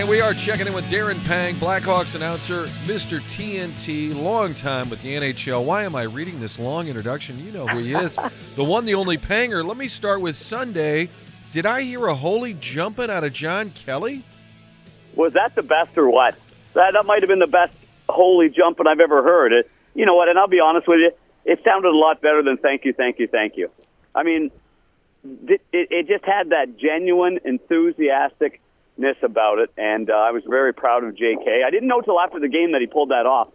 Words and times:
And 0.00 0.08
we 0.08 0.22
are 0.22 0.32
checking 0.32 0.66
in 0.66 0.72
with 0.72 0.86
Darren 0.86 1.22
Pang, 1.26 1.56
Blackhawks 1.56 2.14
announcer, 2.14 2.64
Mr. 2.86 3.20
TNT, 3.20 4.18
long 4.18 4.54
time 4.54 4.88
with 4.88 5.02
the 5.02 5.14
NHL. 5.14 5.62
Why 5.62 5.84
am 5.84 5.94
I 5.94 6.04
reading 6.04 6.40
this 6.40 6.58
long 6.58 6.88
introduction? 6.88 7.38
You 7.44 7.52
know 7.52 7.66
who 7.66 7.80
he 7.80 7.92
is. 7.92 8.16
the 8.56 8.64
one, 8.64 8.86
the 8.86 8.94
only 8.94 9.18
Panger. 9.18 9.62
Let 9.62 9.76
me 9.76 9.88
start 9.88 10.22
with 10.22 10.36
Sunday. 10.36 11.10
Did 11.52 11.66
I 11.66 11.82
hear 11.82 12.06
a 12.06 12.14
holy 12.14 12.54
jumping 12.54 13.10
out 13.10 13.24
of 13.24 13.34
John 13.34 13.72
Kelly? 13.72 14.24
Was 15.16 15.34
that 15.34 15.54
the 15.54 15.62
best 15.62 15.98
or 15.98 16.08
what? 16.08 16.34
That, 16.72 16.94
that 16.94 17.04
might 17.04 17.20
have 17.20 17.28
been 17.28 17.38
the 17.38 17.46
best 17.46 17.74
holy 18.08 18.48
jumping 18.48 18.86
I've 18.86 19.00
ever 19.00 19.22
heard. 19.22 19.52
It, 19.52 19.70
you 19.94 20.06
know 20.06 20.14
what? 20.14 20.30
And 20.30 20.38
I'll 20.38 20.48
be 20.48 20.60
honest 20.60 20.88
with 20.88 21.00
you, 21.00 21.12
it 21.44 21.60
sounded 21.62 21.90
a 21.90 21.94
lot 21.94 22.22
better 22.22 22.42
than 22.42 22.56
thank 22.56 22.86
you, 22.86 22.94
thank 22.94 23.18
you, 23.18 23.26
thank 23.26 23.58
you. 23.58 23.68
I 24.14 24.22
mean, 24.22 24.50
it, 25.46 25.60
it 25.72 26.08
just 26.08 26.24
had 26.24 26.48
that 26.52 26.78
genuine, 26.78 27.38
enthusiastic 27.44 28.62
about 29.22 29.58
it, 29.58 29.70
and 29.76 30.10
uh, 30.10 30.14
I 30.14 30.30
was 30.30 30.42
very 30.48 30.74
proud 30.74 31.04
of 31.04 31.16
J.K. 31.16 31.62
I 31.66 31.70
didn't 31.70 31.88
know 31.88 32.00
till 32.00 32.20
after 32.20 32.40
the 32.40 32.48
game 32.48 32.72
that 32.72 32.80
he 32.80 32.86
pulled 32.86 33.10
that 33.10 33.26
off, 33.26 33.48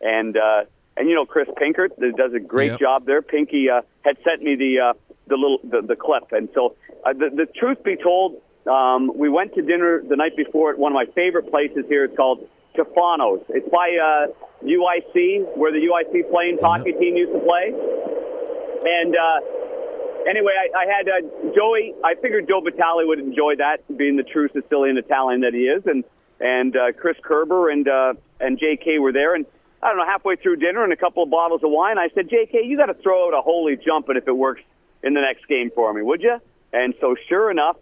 and 0.00 0.36
uh, 0.36 0.64
and 0.96 1.08
you 1.08 1.14
know 1.14 1.24
Chris 1.26 1.48
Pinkert 1.56 1.90
does 2.16 2.32
a 2.34 2.40
great 2.40 2.72
yep. 2.72 2.80
job 2.80 3.06
there. 3.06 3.22
Pinky 3.22 3.68
uh, 3.70 3.82
had 4.02 4.16
sent 4.24 4.42
me 4.42 4.56
the 4.56 4.80
uh, 4.80 4.92
the 5.26 5.36
little 5.36 5.58
the, 5.64 5.82
the 5.82 5.96
clip, 5.96 6.32
and 6.32 6.48
so 6.54 6.76
uh, 7.04 7.12
the, 7.12 7.30
the 7.34 7.46
truth 7.58 7.82
be 7.84 7.96
told, 7.96 8.40
um, 8.70 9.10
we 9.16 9.28
went 9.28 9.54
to 9.54 9.62
dinner 9.62 10.02
the 10.08 10.16
night 10.16 10.36
before 10.36 10.72
at 10.72 10.78
one 10.78 10.92
of 10.92 10.94
my 10.94 11.06
favorite 11.14 11.50
places 11.50 11.84
here. 11.88 12.04
It's 12.04 12.16
called 12.16 12.48
Tufano's. 12.76 13.44
It's 13.48 13.68
by 13.68 13.98
uh, 13.98 14.32
UIC, 14.64 15.56
where 15.56 15.72
the 15.72 15.80
UIC 15.80 16.30
Flames 16.30 16.58
mm-hmm. 16.58 16.66
hockey 16.66 16.92
team 16.92 17.16
used 17.16 17.32
to 17.32 17.40
play, 17.40 17.72
and. 18.84 19.16
Uh, 19.16 19.63
anyway, 20.28 20.52
I, 20.58 20.78
I 20.78 20.86
had 20.86 21.08
uh, 21.08 21.52
Joey. 21.54 21.94
I 22.04 22.14
figured 22.14 22.48
Joe 22.48 22.60
Vitale 22.60 23.06
would 23.06 23.18
enjoy 23.18 23.56
that, 23.56 23.78
being 23.96 24.16
the 24.16 24.22
true 24.22 24.48
Sicilian 24.52 24.96
Italian 24.98 25.40
that 25.42 25.54
he 25.54 25.62
is, 25.62 25.82
and 25.86 26.04
and 26.40 26.76
uh, 26.76 26.92
Chris 26.92 27.16
Kerber 27.22 27.70
and 27.70 27.88
uh, 27.88 28.14
and 28.40 28.58
J.K. 28.58 28.98
were 28.98 29.12
there, 29.12 29.34
and 29.34 29.46
I 29.84 29.88
don't 29.88 29.98
know, 29.98 30.06
halfway 30.06 30.36
through 30.36 30.56
dinner 30.56 30.82
and 30.82 30.92
a 30.94 30.96
couple 30.96 31.22
of 31.22 31.30
bottles 31.30 31.62
of 31.62 31.70
wine, 31.70 31.98
I 31.98 32.08
said, 32.14 32.30
J.K., 32.30 32.64
you 32.64 32.78
got 32.78 32.86
to 32.86 32.94
throw 32.94 33.28
out 33.28 33.38
a 33.38 33.42
holy 33.42 33.76
jumping 33.76 34.16
if 34.16 34.26
it 34.26 34.32
works 34.32 34.62
in 35.02 35.12
the 35.12 35.20
next 35.20 35.46
game 35.46 35.70
for 35.74 35.92
me, 35.92 36.00
would 36.00 36.22
you? 36.22 36.40
And 36.72 36.94
so, 37.02 37.14
sure 37.28 37.50
enough, 37.50 37.76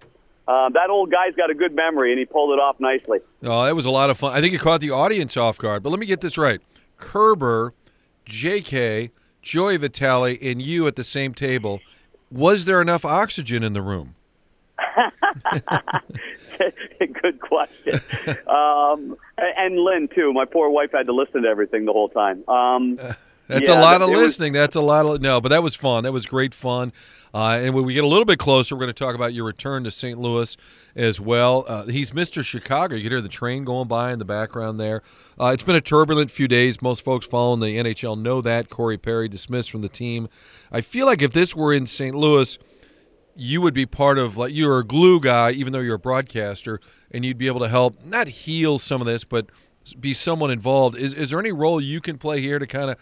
uh, 0.49 0.69
that 0.71 0.91
old 0.91 1.13
guy's 1.13 1.37
got 1.37 1.51
a 1.51 1.55
good 1.55 1.77
memory, 1.77 2.11
and 2.11 2.19
he 2.19 2.25
pulled 2.25 2.53
it 2.53 2.61
off 2.61 2.81
nicely. 2.81 3.21
Oh, 3.45 3.65
that 3.65 3.77
was 3.77 3.87
a 3.87 3.91
lot 3.91 4.11
of 4.11 4.19
fun. 4.19 4.33
I 4.33 4.41
think 4.41 4.53
it 4.53 4.61
caught 4.61 4.81
the 4.81 4.91
audience 4.91 5.37
off 5.37 5.59
guard. 5.59 5.85
But 5.85 5.91
let 5.91 6.01
me 6.01 6.07
get 6.07 6.21
this 6.21 6.37
right: 6.37 6.61
Kerber, 6.97 7.73
J.K., 8.25 9.13
Joey 9.41 9.77
Vitale, 9.77 10.39
and 10.43 10.61
you 10.61 10.89
at 10.89 10.97
the 10.97 11.05
same 11.05 11.35
table 11.35 11.81
was 12.33 12.65
there 12.65 12.81
enough 12.81 13.05
oxygen 13.05 13.63
in 13.63 13.73
the 13.73 13.83
room? 13.83 14.15
Good 16.99 17.41
question. 17.41 18.01
Um, 18.47 19.17
and 19.39 19.79
Lynn 19.79 20.09
too. 20.15 20.33
My 20.33 20.45
poor 20.45 20.71
wife 20.71 20.91
had 20.93 21.07
to 21.07 21.13
listen 21.13 21.43
to 21.43 21.49
everything 21.49 21.85
the 21.85 21.93
whole 21.93 22.09
time. 22.09 22.49
Um, 22.49 22.99
that's 23.53 23.69
yeah, 23.69 23.79
a 23.79 23.81
lot 23.81 24.03
of 24.03 24.09
listening. 24.11 24.53
Was, 24.53 24.61
that's 24.61 24.77
a 24.77 24.81
lot 24.81 25.07
of 25.07 25.21
no, 25.21 25.41
but 25.41 25.49
that 25.51 25.63
was 25.63 25.75
fun. 25.75 26.05
That 26.05 26.13
was 26.13 26.27
great 26.27 26.55
fun. 26.55 26.93
Uh, 27.35 27.59
and 27.63 27.75
when 27.75 27.85
we 27.85 27.95
get 27.95 28.05
a 28.05 28.07
little 28.07 28.27
bit 28.27 28.39
closer, 28.39 28.75
we're 28.75 28.81
going 28.81 28.95
to 28.95 29.05
talk 29.05 29.15
about 29.15 29.33
your 29.33 29.45
return 29.45 29.85
to 29.85 29.91
St. 29.91 30.19
Louis 30.19 30.55
as 30.95 31.19
well. 31.19 31.65
Uh, 31.67 31.85
he's 31.85 32.11
Mr. 32.11 32.45
Chicago. 32.45 32.95
You 32.95 33.03
can 33.05 33.13
hear 33.13 33.21
the 33.23 33.29
train 33.29 33.65
going 33.65 33.89
by 33.89 34.13
in 34.13 34.19
the 34.19 34.27
background 34.27 34.79
there. 34.79 35.03
Uh, 35.41 35.47
it's 35.47 35.63
been 35.63 35.77
a 35.77 35.81
turbulent 35.81 36.31
few 36.31 36.47
days. 36.47 36.83
Most 36.83 37.03
folks 37.03 37.27
following 37.27 37.61
the 37.61 37.79
NHL 37.79 38.21
know 38.21 38.43
that. 38.43 38.69
Corey 38.69 38.99
Perry 38.99 39.29
dismissed 39.29 39.71
from 39.71 39.81
the 39.81 39.89
team. 39.89 40.29
I 40.71 40.83
feel 40.83 41.07
like 41.07 41.23
if 41.23 41.33
this 41.33 41.57
were 41.57 41.73
in 41.73 41.87
St. 41.87 42.15
Louis, 42.15 42.59
you 43.35 43.63
would 43.63 43.75
be 43.75 43.87
part 43.87 44.19
of 44.19 44.37
like 44.37 44.53
you're 44.53 44.79
a 44.79 44.85
glue 44.85 45.19
guy, 45.19 45.53
even 45.53 45.73
though 45.73 45.81
you're 45.81 45.95
a 45.95 45.99
broadcaster, 45.99 46.81
and 47.11 47.25
you'd 47.25 47.39
be 47.39 47.47
able 47.47 47.61
to 47.61 47.69
help 47.69 48.05
not 48.05 48.29
heal 48.29 48.79
some 48.79 49.01
of 49.01 49.07
this, 49.07 49.25
but 49.25 49.47
be 49.99 50.13
someone 50.13 50.51
involved. 50.51 50.97
Is 50.97 51.15
is 51.15 51.31
there 51.31 51.41
any 51.41 51.53
role 51.53 51.81
you 51.81 52.01
can 52.01 52.19
play 52.19 52.41
here 52.41 52.59
to 52.59 52.67
kind 52.67 52.91
of 52.91 52.99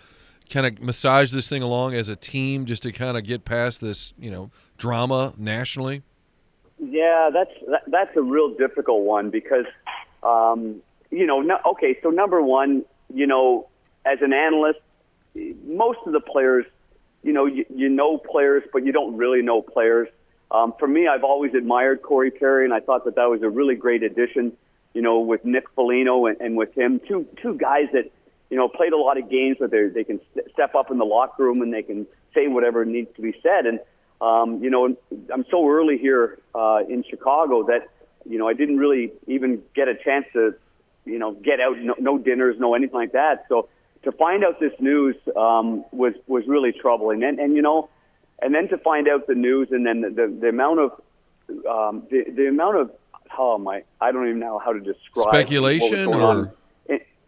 kind 0.50 0.66
of 0.66 0.82
massage 0.82 1.32
this 1.32 1.48
thing 1.48 1.62
along 1.62 1.94
as 1.94 2.08
a 2.08 2.16
team, 2.16 2.66
just 2.66 2.82
to 2.82 2.92
kind 2.92 3.16
of 3.16 3.24
get 3.24 3.44
past 3.44 3.80
this, 3.80 4.12
you 4.18 4.30
know, 4.30 4.50
drama 4.76 5.32
nationally? 5.38 6.02
Yeah, 6.78 7.30
that's 7.32 7.52
that, 7.68 7.82
that's 7.86 8.16
a 8.16 8.22
real 8.22 8.54
difficult 8.54 9.02
one 9.02 9.30
because, 9.30 9.66
um, 10.22 10.82
you 11.10 11.26
know, 11.26 11.40
no, 11.40 11.58
okay. 11.72 11.98
So 12.02 12.10
number 12.10 12.42
one, 12.42 12.84
you 13.12 13.26
know, 13.26 13.68
as 14.04 14.18
an 14.22 14.32
analyst, 14.32 14.80
most 15.66 15.98
of 16.06 16.12
the 16.12 16.20
players, 16.20 16.64
you 17.22 17.32
know, 17.32 17.46
you, 17.46 17.64
you 17.74 17.88
know 17.88 18.18
players, 18.18 18.62
but 18.72 18.84
you 18.84 18.92
don't 18.92 19.16
really 19.16 19.42
know 19.42 19.62
players. 19.62 20.08
Um, 20.50 20.74
for 20.78 20.88
me, 20.88 21.06
I've 21.06 21.22
always 21.22 21.54
admired 21.54 22.02
Corey 22.02 22.30
Perry, 22.30 22.64
and 22.64 22.74
I 22.74 22.80
thought 22.80 23.04
that 23.04 23.14
that 23.16 23.28
was 23.28 23.42
a 23.42 23.48
really 23.48 23.76
great 23.76 24.02
addition. 24.02 24.52
You 24.94 25.02
know, 25.02 25.20
with 25.20 25.44
Nick 25.44 25.70
Foligno 25.76 26.26
and, 26.26 26.40
and 26.40 26.56
with 26.56 26.76
him, 26.76 27.00
two 27.06 27.26
two 27.40 27.54
guys 27.54 27.86
that 27.92 28.10
you 28.50 28.56
know, 28.56 28.68
played 28.68 28.92
a 28.92 28.96
lot 28.96 29.16
of 29.16 29.30
games 29.30 29.56
where 29.58 29.68
they 29.68 29.88
they 29.88 30.04
can 30.04 30.20
step 30.52 30.74
up 30.74 30.90
in 30.90 30.98
the 30.98 31.04
locker 31.04 31.44
room 31.44 31.62
and 31.62 31.72
they 31.72 31.82
can 31.82 32.06
say 32.34 32.48
whatever 32.48 32.84
needs 32.84 33.08
to 33.16 33.22
be 33.22 33.34
said. 33.42 33.64
And 33.64 33.80
um, 34.20 34.62
you 34.62 34.68
know, 34.68 34.96
I'm 35.32 35.44
so 35.50 35.68
early 35.68 35.96
here 35.96 36.38
uh, 36.54 36.80
in 36.88 37.04
Chicago 37.08 37.64
that 37.68 37.88
you 38.28 38.38
know 38.38 38.48
I 38.48 38.54
didn't 38.54 38.78
really 38.78 39.12
even 39.26 39.62
get 39.74 39.88
a 39.88 39.94
chance 39.94 40.26
to 40.34 40.54
you 41.04 41.18
know 41.18 41.32
get 41.32 41.60
out, 41.60 41.78
no, 41.78 41.94
no 41.98 42.18
dinners, 42.18 42.56
no 42.58 42.74
anything 42.74 42.96
like 42.96 43.12
that. 43.12 43.44
So 43.48 43.68
to 44.02 44.12
find 44.12 44.44
out 44.44 44.58
this 44.58 44.72
news 44.80 45.16
um, 45.36 45.84
was 45.92 46.14
was 46.26 46.44
really 46.48 46.72
troubling. 46.72 47.22
And 47.22 47.38
and 47.38 47.54
you 47.54 47.62
know, 47.62 47.88
and 48.42 48.52
then 48.52 48.68
to 48.68 48.78
find 48.78 49.08
out 49.08 49.28
the 49.28 49.34
news 49.34 49.68
and 49.70 49.86
then 49.86 50.00
the 50.00 50.10
the, 50.10 50.38
the 50.40 50.48
amount 50.48 50.80
of 50.80 50.90
um, 51.70 52.02
the 52.10 52.24
the 52.34 52.48
amount 52.48 52.78
of 52.78 52.90
oh 53.38 53.58
my 53.58 53.84
I 54.00 54.10
don't 54.10 54.26
even 54.26 54.40
know 54.40 54.58
how 54.58 54.72
to 54.72 54.80
describe 54.80 55.28
speculation 55.28 56.06
or. 56.06 56.52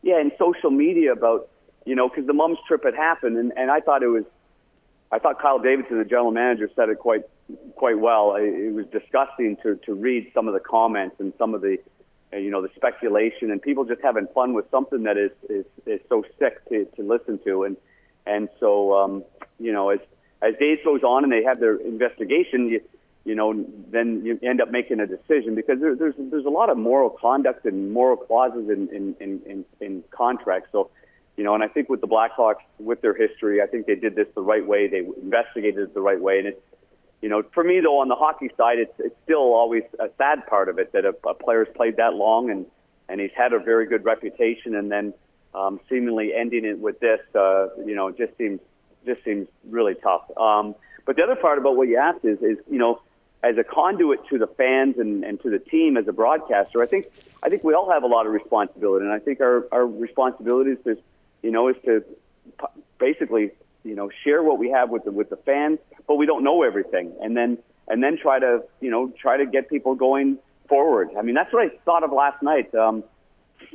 Yeah, 0.03 0.21
in 0.21 0.33
social 0.39 0.71
media 0.71 1.13
about, 1.13 1.49
you 1.87 1.95
know, 1.95 2.09
because 2.09 2.27
the 2.27 2.33
mom's 2.33 2.59
trip 2.67 2.85
had 2.85 2.95
happened, 2.95 3.37
and, 3.37 3.53
and 3.57 3.71
I 3.71 3.81
thought 3.81 4.03
it 4.03 4.09
was, 4.09 4.25
I 5.13 5.19
thought 5.19 5.41
Kyle 5.41 5.59
Davidson, 5.59 5.99
the 5.99 6.05
general 6.05 6.33
manager, 6.33 6.69
said 6.75 6.89
it 6.89 6.99
quite 6.99 7.23
quite 7.77 7.99
well. 7.99 8.35
It 8.37 8.73
was 8.73 8.87
disgusting 8.87 9.57
to 9.63 9.77
to 9.87 9.95
read 9.95 10.31
some 10.35 10.49
of 10.49 10.55
the 10.55 10.61
comments 10.61 11.17
and 11.19 11.33
some 11.39 11.55
of 11.55 11.61
the, 11.61 11.77
you 12.33 12.51
know, 12.51 12.63
the 12.63 12.71
speculation 12.75 13.51
and 13.51 13.61
people 13.61 13.85
just 13.85 14.01
having 14.03 14.27
fun 14.35 14.55
with 14.55 14.71
something 14.71 15.05
that 15.05 15.17
is 15.19 15.31
is, 15.49 15.67
is 15.87 16.01
so 16.09 16.25
sick 16.39 16.67
to, 16.69 16.85
to 16.97 17.03
listen 17.03 17.39
to, 17.45 17.65
and 17.65 17.77
and 18.27 18.49
so 18.59 18.95
um, 18.95 19.25
you 19.61 19.73
know, 19.73 19.91
as 19.91 20.01
as 20.41 20.55
days 20.59 20.79
goes 20.85 21.03
on 21.03 21.25
and 21.25 21.33
they 21.33 21.45
have 21.45 21.61
their 21.61 21.77
investigation, 21.77 22.69
you 22.69 22.81
you 23.25 23.35
know, 23.35 23.65
then 23.91 24.23
you 24.25 24.39
end 24.43 24.61
up 24.61 24.71
making 24.71 24.99
a 25.01 25.07
decision 25.07 25.55
because 25.55 25.81
there, 25.81 25.95
there's 25.95 26.15
there's 26.19 26.45
a 26.45 26.51
lot 26.51 26.71
of 26.71 26.77
moral 26.77 27.11
conduct 27.11 27.65
and 27.67 27.93
moral 27.93 28.17
clauses 28.17 28.69
in 28.69 28.89
in, 28.89 29.17
in, 29.21 29.41
in 29.47 29.65
in 29.81 30.05
contracts. 30.11 30.71
So, 30.73 30.91
you 31.37 31.45
know, 31.45 31.55
and 31.55 31.63
I 31.63 31.69
think 31.69 31.89
with 31.89 32.01
the 32.01 32.09
Blackhawks, 32.09 32.63
with 32.79 33.01
their 33.01 33.15
history, 33.15 33.63
I 33.63 33.67
think 33.67 33.87
they 33.87 33.95
did 33.95 34.17
this 34.17 34.27
the 34.35 34.43
right 34.43 34.67
way. 34.67 34.89
They 34.89 34.99
investigated 34.99 35.79
it 35.79 35.95
the 35.95 36.01
right 36.01 36.21
way, 36.21 36.39
and 36.39 36.49
it's, 36.49 36.61
you 37.21 37.29
know, 37.29 37.45
for 37.55 37.63
me 37.63 37.81
though, 37.81 38.01
on 38.01 38.09
the 38.09 38.17
hockey 38.17 38.51
side, 38.57 38.79
it's 38.79 38.95
it's 38.99 39.17
still 39.23 39.55
always 39.55 39.85
a 40.01 40.09
sad 40.19 40.45
part 40.47 40.69
of 40.69 40.79
it 40.79 40.93
that 40.93 41.05
a, 41.05 41.15
a 41.29 41.35
player's 41.35 41.69
played 41.77 41.97
that 41.99 42.15
long 42.15 42.51
and 42.51 42.67
and 43.09 43.21
he's 43.21 43.31
had 43.37 43.53
a 43.53 43.59
very 43.59 43.87
good 43.87 44.05
reputation, 44.05 44.75
and 44.75 44.91
then 44.91 45.15
um, 45.55 45.79
seemingly 45.89 46.33
ending 46.35 46.65
it 46.65 46.79
with 46.79 46.99
this, 46.99 47.21
uh, 47.35 47.69
you 47.85 47.95
know, 47.95 48.11
just 48.11 48.37
seems 48.37 48.59
just 49.07 49.23
seems 49.25 49.47
really 49.69 49.95
tough. 49.95 50.23
Um, 50.37 50.75
but 51.05 51.17
the 51.17 51.23
other 51.23 51.37
part 51.37 51.59
about 51.59 51.77
what 51.77 51.89
you 51.89 51.99
asked 51.99 52.25
is 52.25 52.39
is 52.39 52.59
you 52.71 52.79
know 52.79 53.01
as 53.43 53.59
a 53.59 53.65
conduit 53.65 54.21
to 54.29 54.39
the 54.39 54.47
fans 54.47 54.99
and, 54.99 55.25
and 55.25 55.41
to 55.43 55.51
the 55.51 55.59
team 55.59 55.97
as 55.97 56.07
a 56.07 56.13
broadcaster, 56.13 56.83
I 56.83 56.87
think 56.87 57.07
I 57.43 57.49
think 57.49 57.65
we 57.65 57.75
all 57.75 57.91
have 57.91 58.05
a 58.05 58.07
lot 58.07 58.27
of 58.27 58.33
responsibility, 58.33 59.05
and 59.05 59.13
I 59.13 59.19
think 59.19 59.41
our 59.41 59.67
our 59.73 59.87
responsibility 59.87 60.77
is, 60.85 60.99
you 61.43 61.51
know, 61.51 61.69
is 61.69 61.77
to 61.85 62.05
basically, 62.99 63.51
you 63.85 63.95
know, 63.95 64.11
share 64.23 64.43
what 64.43 64.59
we 64.59 64.71
have 64.71 64.91
with 64.91 65.05
the 65.05 65.11
with 65.11 65.29
the 65.31 65.37
fans, 65.37 65.79
but 66.07 66.17
we 66.17 66.27
don't 66.27 66.45
know 66.45 66.63
everything, 66.63 67.13
and 67.21 67.37
then 67.37 67.59
and 67.89 68.03
then 68.03 68.17
try 68.17 68.39
to, 68.39 68.63
you 68.81 68.91
know, 68.91 69.13
try 69.21 69.37
to 69.37 69.47
get 69.47 69.69
people 69.69 69.95
going 69.95 70.39
forward. 70.69 71.11
I 71.19 71.23
mean, 71.23 71.35
that's 71.35 71.53
what 71.53 71.65
I 71.67 71.71
thought 71.85 72.05
of 72.05 72.13
last 72.13 72.43
night. 72.43 72.73
Um, 72.75 73.03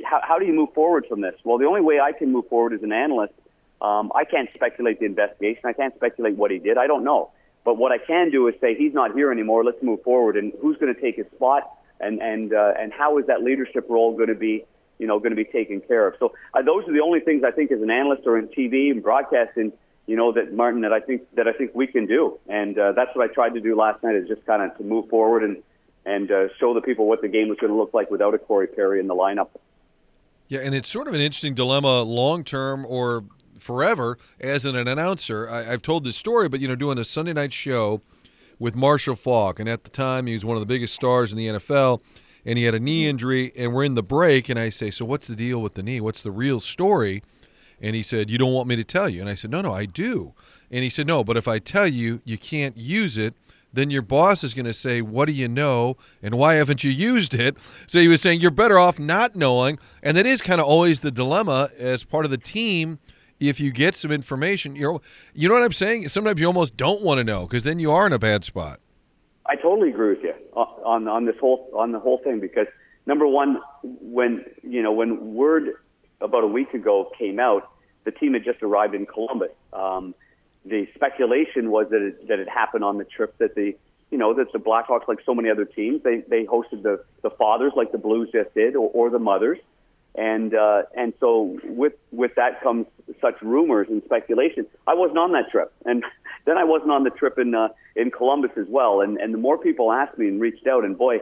how, 0.04 0.20
how 0.22 0.38
do 0.38 0.46
you 0.46 0.52
move 0.54 0.72
forward 0.74 1.06
from 1.08 1.20
this? 1.20 1.34
Well, 1.44 1.58
the 1.58 1.66
only 1.66 1.80
way 1.82 2.00
I 2.00 2.12
can 2.12 2.32
move 2.32 2.48
forward 2.48 2.72
as 2.72 2.82
an 2.82 2.92
analyst, 2.92 3.34
um, 3.80 4.10
I 4.14 4.24
can't 4.24 4.48
speculate 4.54 4.98
the 4.98 5.06
investigation. 5.06 5.62
I 5.64 5.72
can't 5.74 5.94
speculate 5.94 6.36
what 6.36 6.50
he 6.50 6.58
did. 6.58 6.78
I 6.78 6.86
don't 6.86 7.04
know. 7.04 7.30
But 7.64 7.76
what 7.76 7.92
I 7.92 7.98
can 7.98 8.30
do 8.30 8.48
is 8.48 8.54
say 8.60 8.74
he's 8.74 8.94
not 8.94 9.12
here 9.14 9.30
anymore. 9.30 9.64
Let's 9.64 9.82
move 9.82 10.02
forward, 10.02 10.36
and 10.36 10.52
who's 10.60 10.76
going 10.78 10.94
to 10.94 11.00
take 11.00 11.16
his 11.16 11.26
spot, 11.34 11.70
and 12.00 12.20
and 12.20 12.52
uh, 12.52 12.74
and 12.78 12.92
how 12.92 13.18
is 13.18 13.26
that 13.26 13.42
leadership 13.42 13.86
role 13.88 14.16
going 14.16 14.28
to 14.28 14.34
be, 14.34 14.64
you 14.98 15.06
know, 15.06 15.18
going 15.18 15.30
to 15.30 15.36
be 15.36 15.44
taken 15.44 15.80
care 15.80 16.06
of? 16.06 16.14
So 16.18 16.32
uh, 16.54 16.62
those 16.62 16.88
are 16.88 16.92
the 16.92 17.00
only 17.00 17.20
things 17.20 17.44
I 17.44 17.50
think 17.50 17.70
as 17.70 17.82
an 17.82 17.90
analyst 17.90 18.22
or 18.26 18.38
in 18.38 18.48
TV 18.48 18.90
and 18.90 19.02
broadcasting, 19.02 19.72
you 20.06 20.16
know, 20.16 20.32
that 20.32 20.52
Martin 20.52 20.82
that 20.82 20.92
I 20.92 21.00
think 21.00 21.22
that 21.34 21.46
I 21.46 21.52
think 21.52 21.74
we 21.74 21.86
can 21.86 22.06
do, 22.06 22.38
and 22.48 22.78
uh, 22.78 22.92
that's 22.92 23.14
what 23.14 23.28
I 23.28 23.32
tried 23.32 23.54
to 23.54 23.60
do 23.60 23.76
last 23.76 24.02
night 24.02 24.14
is 24.14 24.28
just 24.28 24.44
kind 24.46 24.62
of 24.62 24.76
to 24.78 24.84
move 24.84 25.08
forward 25.08 25.44
and 25.44 25.62
and 26.06 26.30
uh, 26.30 26.48
show 26.58 26.72
the 26.72 26.80
people 26.80 27.06
what 27.06 27.20
the 27.20 27.28
game 27.28 27.48
was 27.48 27.58
going 27.58 27.72
to 27.72 27.76
look 27.78 27.92
like 27.92 28.10
without 28.10 28.32
a 28.34 28.38
Corey 28.38 28.66
Perry 28.66 28.98
in 28.98 29.08
the 29.08 29.14
lineup. 29.14 29.48
Yeah, 30.48 30.60
and 30.60 30.74
it's 30.74 30.88
sort 30.88 31.06
of 31.08 31.14
an 31.14 31.20
interesting 31.20 31.54
dilemma 31.54 32.02
long 32.02 32.42
term 32.42 32.86
or 32.86 33.24
forever 33.60 34.18
as 34.40 34.64
an, 34.64 34.76
an 34.76 34.88
announcer. 34.88 35.48
I, 35.48 35.64
have 35.64 35.82
told 35.82 36.04
this 36.04 36.16
story, 36.16 36.48
but 36.48 36.60
you 36.60 36.68
know, 36.68 36.74
doing 36.74 36.98
a 36.98 37.04
Sunday 37.04 37.32
night 37.32 37.52
show 37.52 38.00
with 38.58 38.74
Marshall 38.74 39.16
Faulk, 39.16 39.60
and 39.60 39.68
at 39.68 39.84
the 39.84 39.90
time 39.90 40.26
he 40.26 40.34
was 40.34 40.44
one 40.44 40.56
of 40.56 40.60
the 40.60 40.66
biggest 40.66 40.94
stars 40.94 41.32
in 41.32 41.38
the 41.38 41.46
NFL, 41.46 42.00
and 42.44 42.58
he 42.58 42.64
had 42.64 42.74
a 42.74 42.80
knee 42.80 43.06
injury, 43.06 43.52
and 43.56 43.72
we're 43.72 43.84
in 43.84 43.94
the 43.94 44.02
break, 44.02 44.48
and 44.48 44.58
I 44.58 44.70
say, 44.70 44.90
so 44.90 45.04
what's 45.04 45.26
the 45.26 45.36
deal 45.36 45.60
with 45.60 45.74
the 45.74 45.82
knee? 45.82 46.00
What's 46.00 46.22
the 46.22 46.30
real 46.30 46.60
story? 46.60 47.22
And 47.80 47.94
he 47.94 48.02
said, 48.02 48.30
you 48.30 48.38
don't 48.38 48.52
want 48.52 48.66
me 48.66 48.74
to 48.76 48.84
tell 48.84 49.08
you, 49.08 49.20
and 49.20 49.30
I 49.30 49.36
said, 49.36 49.50
no, 49.50 49.60
no, 49.60 49.72
I 49.72 49.86
do. 49.86 50.34
And 50.70 50.82
he 50.82 50.90
said, 50.90 51.06
no, 51.06 51.22
but 51.22 51.36
if 51.36 51.46
I 51.46 51.58
tell 51.58 51.86
you, 51.86 52.20
you 52.24 52.36
can't 52.36 52.76
use 52.76 53.16
it 53.16 53.34
then 53.72 53.90
your 53.90 54.02
boss 54.02 54.42
is 54.42 54.54
going 54.54 54.66
to 54.66 54.74
say, 54.74 55.02
What 55.02 55.26
do 55.26 55.32
you 55.32 55.48
know? 55.48 55.96
And 56.22 56.36
why 56.36 56.54
haven't 56.54 56.84
you 56.84 56.90
used 56.90 57.34
it? 57.34 57.56
So 57.86 58.00
he 58.00 58.08
was 58.08 58.22
saying, 58.22 58.40
You're 58.40 58.50
better 58.50 58.78
off 58.78 58.98
not 58.98 59.36
knowing. 59.36 59.78
And 60.02 60.16
that 60.16 60.26
is 60.26 60.40
kind 60.40 60.60
of 60.60 60.66
always 60.66 61.00
the 61.00 61.10
dilemma 61.10 61.70
as 61.78 62.04
part 62.04 62.24
of 62.24 62.30
the 62.30 62.38
team. 62.38 62.98
If 63.40 63.60
you 63.60 63.70
get 63.70 63.94
some 63.94 64.10
information, 64.10 64.74
you're, 64.74 65.00
you 65.32 65.48
know 65.48 65.54
what 65.54 65.62
I'm 65.62 65.72
saying? 65.72 66.08
Sometimes 66.08 66.40
you 66.40 66.46
almost 66.46 66.76
don't 66.76 67.02
want 67.02 67.18
to 67.18 67.24
know 67.24 67.46
because 67.46 67.64
then 67.64 67.78
you 67.78 67.92
are 67.92 68.06
in 68.06 68.12
a 68.12 68.18
bad 68.18 68.44
spot. 68.44 68.80
I 69.46 69.56
totally 69.56 69.90
agree 69.90 70.10
with 70.10 70.22
you 70.22 70.34
on 70.54 71.08
on 71.08 71.24
this 71.24 71.36
whole 71.40 71.70
on 71.74 71.92
the 71.92 71.98
whole 71.98 72.18
thing 72.18 72.40
because 72.40 72.66
number 73.06 73.26
one, 73.26 73.60
when 73.82 74.44
you 74.62 74.82
know 74.82 74.92
when 74.92 75.34
word 75.34 75.74
about 76.20 76.44
a 76.44 76.46
week 76.46 76.74
ago 76.74 77.10
came 77.18 77.38
out, 77.38 77.70
the 78.04 78.10
team 78.10 78.34
had 78.34 78.44
just 78.44 78.62
arrived 78.62 78.94
in 78.94 79.06
Columbus. 79.06 79.52
Um, 79.72 80.14
the 80.64 80.86
speculation 80.94 81.70
was 81.70 81.86
that 81.90 82.02
it, 82.02 82.28
that 82.28 82.38
it 82.40 82.48
happened 82.48 82.84
on 82.84 82.98
the 82.98 83.04
trip 83.04 83.36
that 83.38 83.54
the 83.54 83.74
you 84.10 84.18
know 84.18 84.34
that 84.34 84.52
the 84.52 84.58
Blackhawks, 84.58 85.06
like 85.06 85.18
so 85.24 85.34
many 85.34 85.50
other 85.50 85.64
teams, 85.64 86.02
they 86.02 86.22
they 86.28 86.44
hosted 86.44 86.82
the 86.82 87.04
the 87.22 87.30
fathers 87.30 87.72
like 87.76 87.92
the 87.92 87.98
Blues 87.98 88.30
just 88.32 88.52
did, 88.54 88.76
or, 88.76 88.90
or 88.92 89.10
the 89.10 89.18
mothers, 89.18 89.58
and 90.14 90.54
uh, 90.54 90.82
and 90.96 91.12
so 91.20 91.58
with 91.64 91.94
with 92.10 92.34
that 92.36 92.62
comes 92.62 92.86
such 93.20 93.40
rumors 93.42 93.88
and 93.88 94.02
speculation. 94.04 94.66
I 94.86 94.94
wasn't 94.94 95.18
on 95.18 95.32
that 95.32 95.50
trip, 95.50 95.72
and 95.84 96.04
then 96.44 96.56
I 96.56 96.64
wasn't 96.64 96.92
on 96.92 97.04
the 97.04 97.10
trip 97.10 97.38
in 97.38 97.54
uh, 97.54 97.68
in 97.96 98.10
Columbus 98.10 98.52
as 98.56 98.66
well. 98.68 99.00
And 99.00 99.18
and 99.18 99.32
the 99.32 99.38
more 99.38 99.58
people 99.58 99.92
asked 99.92 100.18
me 100.18 100.28
and 100.28 100.40
reached 100.40 100.66
out, 100.66 100.84
and 100.84 100.96
boy, 100.96 101.18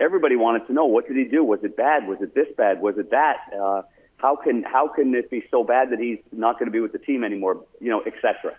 everybody 0.00 0.36
wanted 0.36 0.66
to 0.66 0.72
know 0.72 0.86
what 0.86 1.06
did 1.08 1.16
he 1.16 1.24
do? 1.24 1.44
Was 1.44 1.60
it 1.62 1.76
bad? 1.76 2.06
Was 2.06 2.18
it 2.20 2.34
this 2.34 2.48
bad? 2.56 2.80
Was 2.80 2.98
it 2.98 3.10
that? 3.10 3.36
Uh, 3.58 3.82
how 4.18 4.36
can 4.36 4.62
how 4.62 4.88
can 4.88 5.14
it 5.14 5.30
be 5.30 5.44
so 5.50 5.64
bad 5.64 5.90
that 5.90 5.98
he's 5.98 6.18
not 6.32 6.58
going 6.58 6.66
to 6.66 6.72
be 6.72 6.80
with 6.80 6.92
the 6.92 6.98
team 6.98 7.24
anymore? 7.24 7.64
You 7.80 7.90
know, 7.90 8.02
etc. 8.06 8.56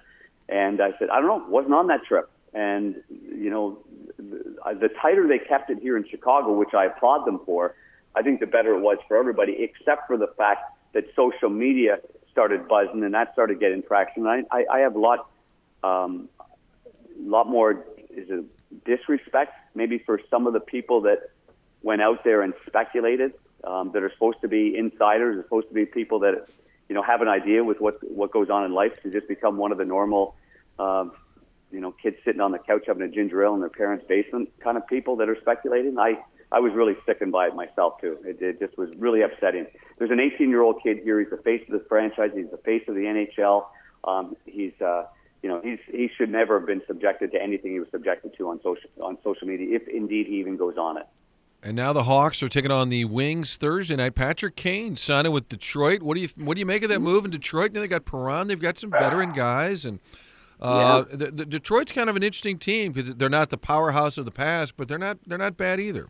And 0.50 0.81
I 0.81 0.91
said, 0.97 1.09
I 1.09 1.19
don't 1.19 1.27
know, 1.27 1.45
wasn't 1.50 1.73
on 1.73 1.88
that 1.88 2.03
trip. 2.07 2.30
And, 2.53 2.95
you 3.09 3.50
know, 3.50 3.80
the, 4.18 4.77
the 4.80 4.89
tighter 5.01 5.27
they 5.27 5.39
kept 5.39 5.69
it 5.69 5.80
here 5.80 5.97
in 5.97 6.06
Chicago, 6.09 6.53
which 6.53 6.73
I 6.73 6.85
applaud 6.85 7.25
them 7.25 7.41
for, 7.45 7.75
I 8.15 8.21
think 8.21 8.39
the 8.39 8.47
better 8.47 8.75
it 8.75 8.80
was 8.80 8.97
for 9.07 9.18
everybody, 9.18 9.57
except 9.59 10.07
for 10.07 10.18
the 10.18 10.27
fact 10.38 10.62
that 10.94 11.03
social 11.15 11.50
media 11.50 12.00
started 12.37 12.67
buzzing 12.67 13.03
and 13.03 13.15
that 13.15 13.33
started 13.33 13.59
getting 13.59 13.81
traction. 13.81 14.27
I, 14.27 14.43
I, 14.51 14.65
I 14.71 14.79
have 14.81 14.95
a 14.95 14.99
lot, 14.99 15.27
um, 15.83 16.29
lot 17.19 17.49
more 17.49 17.83
is 18.11 18.29
it 18.29 18.45
disrespect 18.85 19.55
maybe 19.73 19.97
for 19.97 20.21
some 20.29 20.45
of 20.45 20.53
the 20.53 20.59
people 20.59 21.01
that 21.01 21.31
went 21.81 22.03
out 22.03 22.23
there 22.23 22.43
and 22.43 22.53
speculated 22.67 23.33
um, 23.63 23.89
that 23.93 24.03
are 24.03 24.11
supposed 24.11 24.39
to 24.41 24.47
be 24.47 24.77
insiders, 24.77 25.37
are 25.37 25.43
supposed 25.43 25.67
to 25.69 25.73
be 25.73 25.85
people 25.85 26.19
that 26.19 26.47
you 26.89 26.95
know, 26.95 27.01
have 27.01 27.21
an 27.21 27.27
idea 27.27 27.63
with 27.63 27.81
what 27.81 27.97
what 28.09 28.31
goes 28.31 28.49
on 28.49 28.63
in 28.65 28.73
life 28.73 28.93
to 29.03 29.11
just 29.11 29.27
become 29.27 29.57
one 29.57 29.71
of 29.71 29.77
the 29.77 29.85
normal, 29.85 30.35
um, 30.79 31.11
you 31.71 31.81
know, 31.81 31.91
kids 31.91 32.17
sitting 32.23 32.39
on 32.39 32.51
the 32.51 32.59
couch 32.59 32.83
having 32.87 33.03
a 33.03 33.09
ginger 33.09 33.43
ale 33.43 33.55
in 33.55 33.59
their 33.59 33.69
parents' 33.69 34.05
basement 34.07 34.49
kind 34.59 34.77
of 34.77 34.87
people 34.87 35.15
that 35.17 35.27
are 35.27 35.37
speculating. 35.41 35.97
I 35.97 36.23
I 36.51 36.59
was 36.59 36.73
really 36.73 36.95
sickened 37.05 37.31
by 37.31 37.47
it 37.47 37.55
myself 37.55 37.99
too. 37.99 38.17
It, 38.23 38.41
it 38.41 38.59
just 38.59 38.77
was 38.77 38.89
really 38.97 39.21
upsetting. 39.21 39.67
There's 39.97 40.11
an 40.11 40.19
18 40.19 40.49
year 40.49 40.61
old 40.61 40.81
kid 40.81 40.99
here. 41.03 41.19
He's 41.19 41.29
the 41.29 41.38
face 41.38 41.61
of 41.67 41.73
the 41.73 41.85
franchise. 41.88 42.31
He's 42.33 42.49
the 42.49 42.57
face 42.57 42.83
of 42.88 42.95
the 42.95 43.01
NHL. 43.01 43.65
Um, 44.03 44.38
he's 44.45 44.71
uh, 44.81 45.05
you 45.44 45.49
know 45.49 45.61
he's 45.61 45.79
he 45.91 46.09
should 46.17 46.29
never 46.29 46.59
have 46.59 46.67
been 46.67 46.81
subjected 46.88 47.31
to 47.33 47.41
anything 47.41 47.73
he 47.73 47.79
was 47.79 47.89
subjected 47.91 48.35
to 48.38 48.49
on 48.49 48.61
social 48.63 48.89
on 49.01 49.17
social 49.23 49.47
media, 49.47 49.75
if 49.75 49.88
indeed 49.88 50.27
he 50.27 50.39
even 50.39 50.55
goes 50.57 50.77
on 50.77 50.97
it. 50.97 51.07
And 51.63 51.75
now 51.75 51.91
the 51.91 52.03
Hawks 52.03 52.41
are 52.44 52.49
taking 52.49 52.71
on 52.71 52.89
the 52.89 53.05
Wings 53.05 53.57
Thursday 53.57 53.95
night. 53.95 54.15
Patrick 54.15 54.55
Kane 54.55 54.95
signing 54.95 55.31
with 55.31 55.49
Detroit. 55.49 56.01
What 56.01 56.15
do 56.15 56.21
you 56.21 56.29
what 56.38 56.55
do 56.55 56.59
you 56.59 56.65
make 56.65 56.83
of 56.83 56.89
that 56.89 57.01
move 57.01 57.25
in 57.25 57.31
Detroit? 57.31 57.73
Now 57.73 57.81
they 57.81 57.88
got 57.88 58.05
Perron. 58.05 58.47
They've 58.47 58.59
got 58.59 58.77
some 58.77 58.91
veteran 58.91 59.33
guys, 59.33 59.83
and 59.83 59.99
uh, 60.61 61.03
yeah. 61.09 61.17
the, 61.17 61.31
the 61.31 61.45
Detroit's 61.45 61.91
kind 61.91 62.09
of 62.09 62.15
an 62.15 62.23
interesting 62.23 62.57
team 62.57 62.94
because 62.94 63.15
they're 63.15 63.27
not 63.27 63.49
the 63.49 63.57
powerhouse 63.57 64.17
of 64.17 64.25
the 64.25 64.31
past, 64.31 64.77
but 64.77 64.88
they're 64.88 64.97
not 64.97 65.17
they're 65.25 65.38
not 65.38 65.57
bad 65.57 65.79
either. 65.79 66.09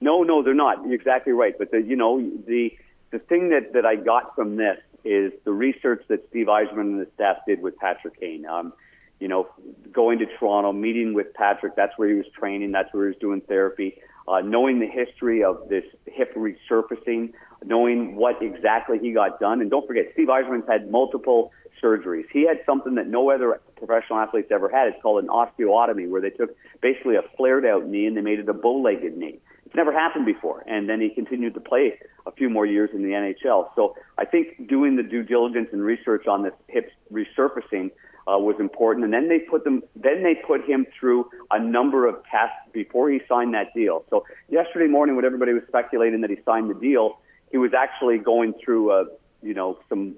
No, 0.00 0.22
no, 0.22 0.42
they're 0.42 0.54
not. 0.54 0.84
You're 0.84 0.94
exactly 0.94 1.32
right. 1.32 1.54
But 1.58 1.70
the, 1.70 1.82
you 1.82 1.96
know 1.96 2.20
the 2.46 2.76
the 3.10 3.18
thing 3.18 3.50
that 3.50 3.72
that 3.74 3.84
I 3.84 3.96
got 3.96 4.34
from 4.34 4.56
this 4.56 4.78
is 5.04 5.32
the 5.44 5.52
research 5.52 6.04
that 6.08 6.28
Steve 6.30 6.46
Yzerman 6.46 6.80
and 6.80 7.00
the 7.00 7.08
staff 7.14 7.38
did 7.46 7.62
with 7.62 7.76
Patrick 7.78 8.20
Kane. 8.20 8.46
Um, 8.46 8.72
you 9.18 9.28
know, 9.28 9.48
going 9.92 10.18
to 10.20 10.26
Toronto, 10.38 10.72
meeting 10.72 11.12
with 11.12 11.34
Patrick. 11.34 11.76
That's 11.76 11.92
where 11.98 12.08
he 12.08 12.14
was 12.14 12.26
training. 12.34 12.72
That's 12.72 12.92
where 12.94 13.04
he 13.04 13.08
was 13.08 13.18
doing 13.20 13.42
therapy 13.42 14.00
uh, 14.30 14.40
knowing 14.40 14.78
the 14.78 14.86
history 14.86 15.42
of 15.42 15.68
this 15.68 15.84
hip 16.06 16.34
resurfacing, 16.34 17.32
knowing 17.64 18.14
what 18.14 18.40
exactly 18.40 18.98
he 18.98 19.12
got 19.12 19.40
done. 19.40 19.60
And 19.60 19.70
don't 19.70 19.86
forget, 19.86 20.06
Steve 20.12 20.28
Yzerman's 20.28 20.68
had 20.68 20.90
multiple 20.90 21.52
surgeries. 21.82 22.26
He 22.32 22.46
had 22.46 22.60
something 22.64 22.94
that 22.94 23.08
no 23.08 23.30
other 23.30 23.60
professional 23.76 24.20
athletes 24.20 24.48
ever 24.52 24.68
had. 24.68 24.88
It's 24.88 25.02
called 25.02 25.24
an 25.24 25.28
osteotomy, 25.28 26.08
where 26.08 26.20
they 26.20 26.30
took 26.30 26.56
basically 26.80 27.16
a 27.16 27.22
flared 27.36 27.66
out 27.66 27.86
knee 27.86 28.06
and 28.06 28.16
they 28.16 28.20
made 28.20 28.38
it 28.38 28.48
a 28.48 28.54
bow 28.54 28.80
legged 28.80 29.16
knee. 29.16 29.40
It's 29.70 29.76
never 29.76 29.92
happened 29.92 30.26
before. 30.26 30.64
And 30.66 30.88
then 30.88 31.00
he 31.00 31.10
continued 31.10 31.54
to 31.54 31.60
play 31.60 31.96
a 32.26 32.32
few 32.32 32.50
more 32.50 32.66
years 32.66 32.90
in 32.92 33.04
the 33.04 33.10
NHL. 33.10 33.68
So 33.76 33.94
I 34.18 34.24
think 34.24 34.68
doing 34.68 34.96
the 34.96 35.04
due 35.04 35.22
diligence 35.22 35.68
and 35.72 35.80
research 35.80 36.26
on 36.26 36.42
this 36.42 36.54
hip 36.66 36.90
resurfacing 37.12 37.92
uh, 38.26 38.36
was 38.36 38.56
important. 38.58 39.04
And 39.04 39.14
then 39.14 39.28
they 39.28 39.38
put 39.38 39.62
them, 39.62 39.84
then 39.94 40.24
they 40.24 40.34
put 40.34 40.68
him 40.68 40.86
through 40.98 41.30
a 41.52 41.62
number 41.62 42.08
of 42.08 42.16
tests 42.28 42.56
before 42.72 43.10
he 43.10 43.20
signed 43.28 43.54
that 43.54 43.72
deal. 43.72 44.04
So 44.10 44.24
yesterday 44.48 44.88
morning, 44.88 45.14
when 45.14 45.24
everybody 45.24 45.52
was 45.52 45.62
speculating 45.68 46.20
that 46.22 46.30
he 46.30 46.38
signed 46.44 46.68
the 46.68 46.74
deal, 46.74 47.20
he 47.52 47.56
was 47.56 47.70
actually 47.72 48.18
going 48.18 48.54
through, 48.64 48.90
uh, 48.90 49.04
you 49.40 49.54
know, 49.54 49.78
some, 49.88 50.16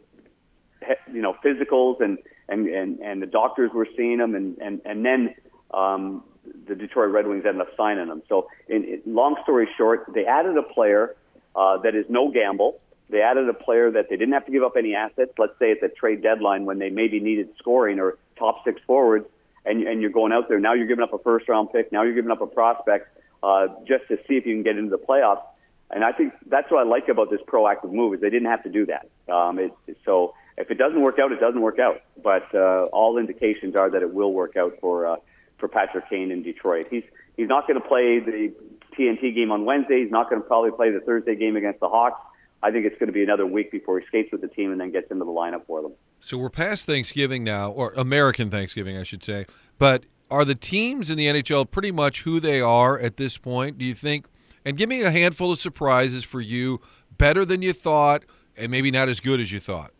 you 1.13 1.21
know, 1.21 1.37
physicals 1.45 2.01
and 2.01 2.17
and 2.49 2.69
and 2.69 3.01
and 3.01 3.21
the 3.21 3.27
doctors 3.27 3.71
were 3.75 3.87
seeing 3.99 4.19
him, 4.19 4.35
and 4.35 4.57
and 4.63 4.81
and 4.87 5.05
then. 5.05 5.35
Um, 5.73 6.25
the 6.67 6.75
Detroit 6.75 7.11
Red 7.11 7.27
Wings 7.27 7.45
ended 7.47 7.61
up 7.61 7.69
signing 7.77 8.09
him. 8.09 8.23
So, 8.29 8.49
in, 8.69 8.85
in 8.85 9.03
long 9.07 9.37
story 9.43 9.69
short, 9.77 10.07
they 10.13 10.27
added 10.27 10.57
a 10.57 10.63
player 10.63 11.17
uh, 11.55 11.79
that 11.79 11.95
is 11.95 12.07
no 12.09 12.31
gamble. 12.31 12.81
They 13.11 13.21
added 13.21 13.49
a 13.49 13.55
player 13.55 13.91
that 13.91 14.09
they 14.09 14.17
didn't 14.17 14.33
have 14.33 14.47
to 14.47 14.53
give 14.53 14.63
up 14.63 14.77
any 14.77 14.95
assets. 14.95 15.33
Let's 15.39 15.59
say 15.59 15.71
at 15.71 15.81
the 15.81 15.89
trade 15.89 16.23
deadline 16.23 16.65
when 16.65 16.79
they 16.79 16.89
maybe 16.89 17.21
needed 17.21 17.51
scoring 17.59 18.01
or 18.01 18.17
top 18.39 18.65
six 18.65 18.81
forwards, 18.87 19.27
and, 19.65 19.83
and 19.83 20.01
you're 20.01 20.11
going 20.11 20.33
out 20.33 20.49
there. 20.49 20.59
Now 20.59 20.73
you're 20.73 20.87
giving 20.87 21.05
up 21.05 21.13
a 21.13 21.19
first 21.19 21.49
round 21.49 21.71
pick. 21.73 21.93
Now 21.93 22.03
you're 22.03 22.15
giving 22.15 22.31
up 22.31 22.41
a 22.41 22.47
prospect 22.47 23.17
uh, 23.43 23.69
just 23.87 24.09
to 24.09 24.17
see 24.29 24.35
if 24.35 24.47
you 24.47 24.55
can 24.55 24.63
get 24.63 24.77
into 24.79 24.91
the 24.91 24.99
playoffs. 24.99 25.43
And 25.91 26.03
I 26.03 26.13
think 26.13 26.33
that's 26.47 26.71
what 26.71 26.87
I 26.87 26.89
like 26.89 27.09
about 27.09 27.31
this 27.31 27.41
proactive 27.47 27.93
move 27.93 28.15
is 28.15 28.21
they 28.21 28.31
didn't 28.31 28.49
have 28.49 28.63
to 28.63 28.71
do 28.71 28.87
that. 28.87 29.09
Um, 29.33 29.59
it, 29.59 29.73
so 30.07 30.35
if 30.57 30.71
it 30.71 30.79
doesn't 30.79 31.01
work 31.01 31.19
out, 31.19 31.33
it 31.33 31.41
doesn't 31.41 31.61
work 31.61 31.79
out. 31.79 32.01
But 32.23 32.55
uh, 32.55 32.87
all 32.93 33.19
indications 33.19 33.77
are 33.77 33.91
that 33.91 34.01
it 34.01 34.13
will 34.13 34.33
work 34.33 34.57
out 34.57 34.79
for 34.81 35.07
uh, 35.07 35.17
for 35.63 35.69
Patrick 35.69 36.11
Kane 36.11 36.33
in 36.33 36.43
Detroit. 36.43 36.89
He's 36.91 37.05
he's 37.37 37.49
not 37.49 37.69
going 37.69 37.81
to 37.81 37.89
play 37.89 38.19
the 38.19 38.53
TNT 38.99 39.33
game 39.33 39.53
on 39.53 39.65
Wednesday. 39.65 40.03
He's 40.03 40.11
not 40.11 40.29
going 40.29 40.43
to 40.43 40.47
probably 40.47 40.73
play 40.73 40.91
the 40.91 40.99
Thursday 40.99 41.37
game 41.37 41.57
against 41.57 41.79
the 41.79 41.89
Hawks. 41.89 42.21
I 42.65 42.73
think 42.73 42.85
it's 42.85 42.99
going 42.99 43.07
to 43.07 43.13
be 43.13 43.23
another 43.23 43.47
week 43.47 43.71
before 43.71 44.01
he 44.01 44.07
skates 44.07 44.31
with 44.33 44.41
the 44.41 44.49
team 44.49 44.73
and 44.73 44.81
then 44.81 44.91
gets 44.91 45.11
into 45.11 45.25
the 45.25 45.31
lineup 45.31 45.67
for 45.67 45.81
them. 45.83 45.93
So 46.19 46.37
we're 46.37 46.51
past 46.51 46.85
Thanksgiving 46.85 47.45
now, 47.45 47.71
or 47.71 47.93
American 47.97 48.51
Thanksgiving, 48.51 48.97
I 48.97 49.05
should 49.05 49.23
say. 49.25 49.47
But 49.79 50.05
are 50.31 50.45
the 50.45 50.55
teams 50.55 51.11
in 51.11 51.17
the 51.17 51.27
NHL 51.27 51.71
pretty 51.71 51.93
much 51.93 52.23
who 52.23 52.41
they 52.41 52.61
are 52.61 52.99
at 52.99 53.17
this 53.17 53.39
point? 53.39 53.79
Do 53.79 53.85
you 53.85 53.95
think? 53.95 54.27
And 54.65 54.77
give 54.77 54.89
me 54.89 55.03
a 55.03 55.11
handful 55.11 55.53
of 55.53 55.59
surprises 55.59 56.25
for 56.25 56.41
you, 56.41 56.81
better 57.17 57.45
than 57.45 57.63
you 57.63 57.73
thought, 57.73 58.25
and 58.57 58.71
maybe 58.71 58.91
not 58.91 59.09
as 59.09 59.21
good 59.21 59.41
as 59.41 59.53
you 59.53 59.61
thought. 59.61 59.93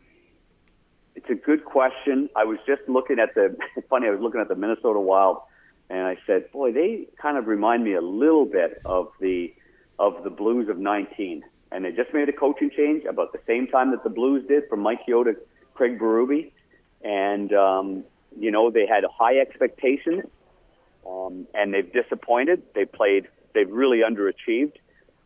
It's 1.15 1.31
a 1.31 1.35
good 1.35 1.65
question. 1.65 2.29
I 2.35 2.45
was 2.45 2.59
just 2.67 2.83
looking 2.89 3.19
at 3.19 3.35
the. 3.35 3.57
funny, 3.91 4.09
I 4.09 4.11
was 4.11 4.21
looking 4.21 4.41
at 4.41 4.49
the 4.49 4.55
Minnesota 4.55 5.01
Wild, 5.01 5.39
and 5.93 6.07
I 6.07 6.17
said, 6.27 6.51
"Boy, 6.51 6.73
they 6.73 7.07
kind 7.21 7.39
of 7.39 7.47
remind 7.47 7.85
me 7.85 7.95
a 7.95 8.01
little 8.01 8.47
bit 8.47 8.81
of 8.85 9.13
the 9.21 9.55
of 9.99 10.25
the 10.25 10.31
Blues 10.31 10.69
of 10.69 10.79
'19." 10.79 11.45
and 11.73 11.85
they 11.85 11.91
just 11.91 12.13
made 12.13 12.29
a 12.29 12.33
coaching 12.33 12.71
change 12.71 13.05
about 13.05 13.33
the 13.33 13.41
same 13.47 13.67
time 13.67 13.91
that 13.91 14.05
the 14.05 14.11
Blues 14.11 14.45
did 14.47 14.69
from 14.69 14.81
Mike 14.81 15.01
Yeo 15.09 15.25
to 15.25 15.35
Craig 15.75 15.99
Berube. 15.99 16.53
And, 17.03 17.53
um, 17.55 18.05
you 18.39 18.51
know, 18.51 18.71
they 18.71 18.87
had 18.87 19.05
high 19.11 19.39
expectations, 19.39 20.25
um, 21.09 21.47
and 21.55 21.73
they've 21.73 21.91
disappointed. 21.91 22.63
They 22.75 22.85
played, 22.85 23.27
they've 23.55 23.71
really 23.71 24.01
underachieved. 24.09 24.75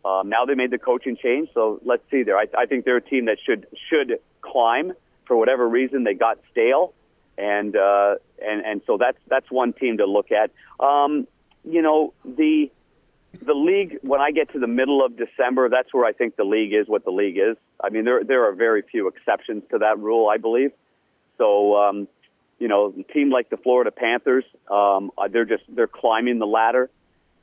Um, 0.04 0.28
now 0.28 0.44
they 0.44 0.54
made 0.54 0.70
the 0.70 0.78
coaching 0.78 1.16
change, 1.20 1.48
so 1.52 1.80
let's 1.84 2.04
see 2.12 2.22
there. 2.22 2.38
I, 2.38 2.46
I 2.56 2.66
think 2.66 2.84
they're 2.84 2.96
a 2.96 3.02
team 3.02 3.24
that 3.24 3.38
should 3.44 3.66
should 3.90 4.20
climb 4.40 4.92
for 5.26 5.36
whatever 5.36 5.68
reason. 5.68 6.04
They 6.04 6.14
got 6.14 6.38
stale, 6.52 6.94
and 7.38 7.76
uh, 7.76 8.16
and 8.44 8.64
and 8.64 8.82
so 8.86 8.96
that's 8.98 9.18
that's 9.28 9.50
one 9.50 9.72
team 9.72 9.98
to 9.98 10.06
look 10.06 10.28
at. 10.32 10.50
Um, 10.84 11.26
you 11.64 11.82
know 11.82 12.12
the 12.24 12.70
the 13.44 13.54
league, 13.54 13.98
when 14.02 14.20
I 14.20 14.30
get 14.30 14.52
to 14.52 14.58
the 14.58 14.66
middle 14.66 15.04
of 15.04 15.16
December, 15.16 15.68
that's 15.68 15.92
where 15.92 16.04
I 16.04 16.12
think 16.12 16.36
the 16.36 16.44
league 16.44 16.72
is 16.72 16.88
what 16.88 17.04
the 17.04 17.10
league 17.10 17.38
is. 17.38 17.56
I 17.82 17.90
mean, 17.90 18.04
there 18.04 18.24
there 18.24 18.48
are 18.48 18.52
very 18.52 18.82
few 18.82 19.08
exceptions 19.08 19.64
to 19.70 19.78
that 19.78 19.98
rule, 19.98 20.28
I 20.28 20.38
believe. 20.38 20.72
So, 21.38 21.76
um, 21.76 22.08
you 22.58 22.68
know, 22.68 22.94
a 22.98 23.12
team 23.12 23.30
like 23.30 23.50
the 23.50 23.56
Florida 23.58 23.90
Panthers, 23.90 24.44
um, 24.70 25.10
uh, 25.18 25.28
they're 25.28 25.44
just 25.44 25.64
they're 25.68 25.86
climbing 25.86 26.38
the 26.38 26.46
ladder. 26.46 26.90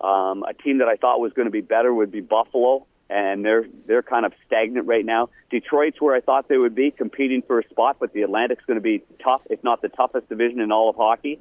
Um, 0.01 0.43
a 0.43 0.53
team 0.53 0.79
that 0.79 0.88
I 0.88 0.95
thought 0.95 1.19
was 1.19 1.33
going 1.33 1.45
to 1.45 1.51
be 1.51 1.62
better 1.62 1.93
would 1.93 2.12
be 2.12 2.21
Buffalo, 2.21 2.85
and 3.13 3.46
they're 3.46 3.65
they're 3.86 4.01
kind 4.01 4.25
of 4.25 4.34
stagnant 4.48 4.88
right 4.88 5.05
now. 5.05 5.29
Detroit's 5.51 6.01
where 6.01 6.15
I 6.15 6.22
thought 6.22 6.48
they 6.48 6.58
would 6.58 6.74
be, 6.74 6.89
competing 6.89 7.43
for 7.43 7.60
a 7.60 7.70
spot, 7.70 7.98
but 8.00 8.12
the 8.12 8.24
Atlantic's 8.24 8.65
going 8.65 8.77
to 8.77 8.82
be 8.82 9.03
tough, 9.24 9.43
if 9.51 9.63
not 9.63 9.84
the 9.84 9.89
toughest 9.89 10.29
division 10.29 10.60
in 10.60 10.72
all 10.72 10.89
of 10.89 10.96
hockey. 10.96 11.39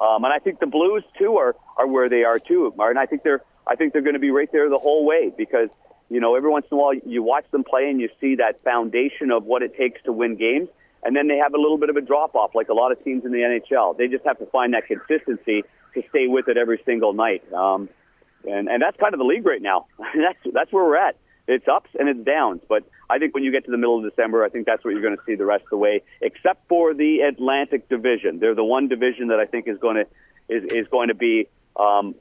Um, 0.00 0.24
and 0.24 0.32
I 0.32 0.38
think 0.38 0.60
the 0.60 0.66
Blues 0.66 1.04
too 1.18 1.36
are 1.36 1.54
are 1.76 1.86
where 1.86 2.08
they 2.08 2.24
are 2.24 2.38
too, 2.38 2.72
Martin. 2.74 2.96
I 2.96 3.04
think 3.04 3.22
they're 3.22 3.42
I 3.66 3.76
think 3.76 3.92
they're 3.92 4.02
going 4.02 4.14
to 4.14 4.20
be 4.20 4.30
right 4.30 4.50
there 4.50 4.70
the 4.70 4.78
whole 4.78 5.04
way 5.04 5.30
because 5.36 5.68
you 6.08 6.20
know 6.20 6.36
every 6.36 6.48
once 6.48 6.64
in 6.72 6.78
a 6.78 6.80
while 6.80 6.94
you 6.94 7.22
watch 7.22 7.44
them 7.50 7.64
play 7.64 7.90
and 7.90 8.00
you 8.00 8.08
see 8.18 8.36
that 8.36 8.64
foundation 8.64 9.30
of 9.30 9.44
what 9.44 9.62
it 9.62 9.76
takes 9.76 10.02
to 10.04 10.12
win 10.12 10.36
games, 10.36 10.70
and 11.02 11.14
then 11.14 11.28
they 11.28 11.36
have 11.36 11.52
a 11.52 11.58
little 11.58 11.76
bit 11.76 11.90
of 11.90 11.96
a 11.96 12.00
drop 12.00 12.34
off, 12.34 12.54
like 12.54 12.70
a 12.70 12.74
lot 12.74 12.92
of 12.92 13.04
teams 13.04 13.26
in 13.26 13.32
the 13.32 13.40
NHL. 13.40 13.98
They 13.98 14.08
just 14.08 14.24
have 14.24 14.38
to 14.38 14.46
find 14.46 14.72
that 14.72 14.86
consistency 14.86 15.64
to 15.92 16.02
stay 16.08 16.28
with 16.28 16.48
it 16.48 16.56
every 16.56 16.80
single 16.86 17.12
night. 17.12 17.42
Um, 17.52 17.90
and 18.44 18.68
and 18.68 18.82
that's 18.82 18.96
kind 18.98 19.14
of 19.14 19.18
the 19.18 19.24
league 19.24 19.46
right 19.46 19.62
now. 19.62 19.86
that's 19.98 20.38
that's 20.52 20.72
where 20.72 20.84
we're 20.84 20.96
at. 20.96 21.16
It's 21.46 21.66
ups 21.66 21.90
and 21.98 22.08
it's 22.08 22.20
downs, 22.20 22.62
but 22.68 22.84
I 23.08 23.18
think 23.18 23.34
when 23.34 23.42
you 23.42 23.50
get 23.50 23.64
to 23.64 23.72
the 23.72 23.76
middle 23.76 23.98
of 23.98 24.08
December, 24.08 24.44
I 24.44 24.50
think 24.50 24.66
that's 24.66 24.84
what 24.84 24.92
you're 24.92 25.02
going 25.02 25.16
to 25.16 25.22
see 25.26 25.34
the 25.34 25.44
rest 25.44 25.64
of 25.64 25.70
the 25.70 25.78
way, 25.78 26.02
except 26.20 26.68
for 26.68 26.94
the 26.94 27.20
Atlantic 27.22 27.88
Division. 27.88 28.38
They're 28.38 28.54
the 28.54 28.64
one 28.64 28.86
division 28.86 29.28
that 29.28 29.40
I 29.40 29.46
think 29.46 29.66
is 29.66 29.78
going 29.78 29.96
to 29.96 30.06
is 30.48 30.64
is 30.70 30.86
going 30.88 31.08
to 31.08 31.14
be 31.14 31.48
um, 31.76 32.14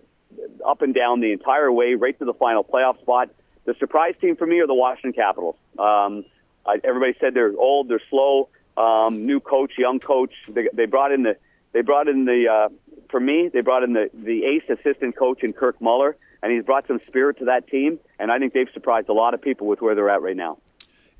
up 0.66 0.82
and 0.82 0.96
down 0.96 1.20
the 1.20 1.32
entire 1.32 1.72
way, 1.72 1.94
right 1.96 2.18
to 2.20 2.26
the 2.26 2.34
final 2.34 2.64
playoff 2.64 3.00
spot. 3.02 3.30
The 3.66 3.76
surprise 3.76 4.16
team 4.20 4.36
for 4.36 4.48
me 4.48 4.60
are 4.62 4.68
the 4.68 4.74
Washington 4.74 5.14
Capitals. 5.14 5.56
Um, 5.78 6.26
I, 6.66 6.80
everybody 6.84 7.16
said 7.20 7.34
they're 7.34 7.54
old, 7.58 7.88
they're 7.88 8.02
slow. 8.10 8.50
Um, 8.78 9.26
new 9.26 9.40
coach, 9.40 9.74
young 9.78 10.00
coach. 10.00 10.34
They, 10.48 10.70
they 10.74 10.86
brought 10.86 11.12
in 11.12 11.24
the 11.24 11.38
they 11.72 11.82
brought 11.82 12.08
in 12.08 12.26
the 12.26 12.48
uh, 12.48 12.70
for 13.10 13.20
me 13.20 13.50
they 13.52 13.62
brought 13.62 13.84
in 13.84 13.94
the 13.94 14.10
the 14.14 14.46
ace 14.46 14.64
assistant 14.70 15.16
coach 15.16 15.44
in 15.44 15.54
Kirk 15.54 15.82
Muller, 15.82 16.16
and 16.42 16.52
he's 16.52 16.64
brought 16.64 16.88
some 16.88 17.00
spirit 17.08 17.38
to 17.40 17.46
that 17.46 17.68
team. 17.68 18.00
And 18.20 18.32
I 18.32 18.40
think 18.40 18.54
they've 18.54 18.70
surprised 18.74 19.10
a 19.10 19.14
lot 19.14 19.34
of 19.34 19.42
people 19.42 19.68
with 19.68 19.82
where 19.82 19.96
they're 19.96 20.10
at 20.10 20.22
right 20.22 20.38
now. 20.38 20.58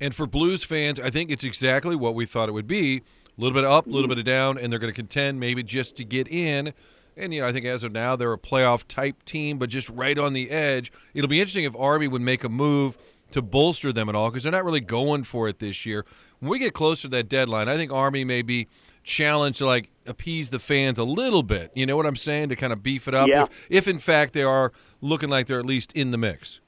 And 0.00 0.14
for 0.14 0.26
Blues 0.26 0.64
fans, 0.64 0.98
I 0.98 1.10
think 1.10 1.30
it's 1.30 1.44
exactly 1.44 1.94
what 1.94 2.14
we 2.14 2.24
thought 2.24 2.48
it 2.48 2.52
would 2.52 2.66
be. 2.66 3.02
A 3.36 3.40
little 3.40 3.54
bit 3.54 3.64
up, 3.64 3.86
a 3.86 3.90
little 3.90 4.02
mm-hmm. 4.02 4.10
bit 4.10 4.18
of 4.18 4.24
down, 4.24 4.58
and 4.58 4.72
they're 4.72 4.78
going 4.78 4.92
to 4.92 4.96
contend 4.96 5.38
maybe 5.38 5.62
just 5.62 5.96
to 5.96 6.04
get 6.04 6.28
in. 6.28 6.72
And 7.16 7.34
you 7.34 7.42
know, 7.42 7.46
I 7.46 7.52
think 7.52 7.66
as 7.66 7.84
of 7.84 7.92
now 7.92 8.16
they're 8.16 8.32
a 8.32 8.38
playoff 8.38 8.84
type 8.88 9.24
team, 9.24 9.58
but 9.58 9.68
just 9.68 9.88
right 9.90 10.18
on 10.18 10.32
the 10.32 10.50
edge. 10.50 10.90
It'll 11.12 11.28
be 11.28 11.40
interesting 11.40 11.64
if 11.64 11.76
Army 11.76 12.08
would 12.08 12.22
make 12.22 12.44
a 12.44 12.48
move 12.48 12.96
to 13.32 13.42
bolster 13.42 13.92
them 13.92 14.08
at 14.08 14.14
all 14.14 14.30
because 14.30 14.42
they're 14.42 14.52
not 14.52 14.64
really 14.64 14.80
going 14.80 15.24
for 15.24 15.48
it 15.48 15.58
this 15.58 15.84
year. 15.84 16.04
When 16.40 16.50
we 16.50 16.58
get 16.58 16.72
closer 16.72 17.02
to 17.02 17.08
that 17.08 17.28
deadline, 17.28 17.68
I 17.68 17.76
think 17.76 17.92
Army 17.92 18.24
may 18.24 18.42
be 18.42 18.68
challenged 19.04 19.58
to 19.58 19.66
like 19.66 19.90
appease 20.06 20.50
the 20.50 20.58
fans 20.58 20.98
a 20.98 21.04
little 21.04 21.42
bit. 21.42 21.70
You 21.74 21.86
know 21.86 21.96
what 21.96 22.06
I'm 22.06 22.16
saying? 22.16 22.48
To 22.50 22.56
kind 22.56 22.72
of 22.72 22.82
beef 22.82 23.06
it 23.08 23.14
up 23.14 23.28
Yeah. 23.28 23.42
if, 23.44 23.48
if 23.68 23.88
in 23.88 23.98
fact 23.98 24.32
they 24.32 24.42
are 24.42 24.72
looking 25.00 25.28
like 25.28 25.46
they're 25.46 25.58
at 25.60 25.66
least 25.66 25.92
in 25.92 26.10
the 26.10 26.18
mix. 26.18 26.60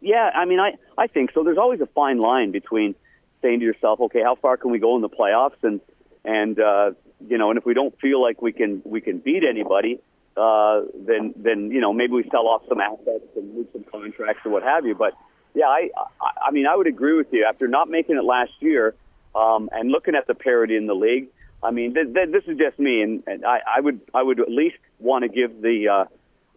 Yeah, 0.00 0.30
I 0.34 0.44
mean, 0.46 0.58
I 0.58 0.72
I 0.98 1.06
think 1.06 1.30
so. 1.32 1.44
There's 1.44 1.58
always 1.58 1.80
a 1.80 1.86
fine 1.86 2.18
line 2.18 2.50
between 2.50 2.94
saying 3.40 3.60
to 3.60 3.64
yourself, 3.64 4.00
okay, 4.00 4.22
how 4.22 4.34
far 4.36 4.56
can 4.56 4.70
we 4.72 4.78
go 4.78 4.96
in 4.96 5.02
the 5.02 5.08
playoffs, 5.08 5.62
and 5.62 5.80
and 6.24 6.58
uh, 6.58 6.90
you 7.28 7.38
know, 7.38 7.50
and 7.50 7.58
if 7.58 7.64
we 7.64 7.72
don't 7.74 7.96
feel 8.00 8.20
like 8.20 8.42
we 8.42 8.52
can 8.52 8.82
we 8.84 9.00
can 9.00 9.18
beat 9.18 9.44
anybody, 9.48 10.00
uh, 10.36 10.80
then 11.06 11.34
then 11.36 11.70
you 11.70 11.80
know 11.80 11.92
maybe 11.92 12.14
we 12.14 12.28
sell 12.32 12.48
off 12.48 12.62
some 12.68 12.80
assets 12.80 13.24
and 13.36 13.54
move 13.54 13.68
some 13.72 13.84
contracts 13.84 14.44
or 14.44 14.50
what 14.50 14.64
have 14.64 14.84
you. 14.84 14.96
But 14.96 15.12
yeah, 15.54 15.66
I 15.66 15.90
I, 16.20 16.48
I 16.48 16.50
mean, 16.50 16.66
I 16.66 16.74
would 16.74 16.88
agree 16.88 17.16
with 17.16 17.28
you. 17.32 17.44
After 17.48 17.68
not 17.68 17.88
making 17.88 18.16
it 18.16 18.24
last 18.24 18.52
year, 18.58 18.96
um, 19.36 19.68
and 19.70 19.90
looking 19.92 20.16
at 20.16 20.26
the 20.26 20.34
parity 20.34 20.74
in 20.76 20.86
the 20.86 20.94
league, 20.96 21.28
I 21.62 21.70
mean, 21.70 21.94
th- 21.94 22.12
th- 22.12 22.30
this 22.32 22.44
is 22.46 22.58
just 22.58 22.78
me, 22.78 23.02
and, 23.02 23.22
and 23.26 23.44
I, 23.44 23.60
I 23.76 23.80
would 23.80 24.00
I 24.12 24.22
would 24.22 24.40
at 24.40 24.50
least 24.50 24.76
want 24.98 25.22
to 25.22 25.28
give 25.28 25.62
the 25.62 25.88
uh, 25.88 26.04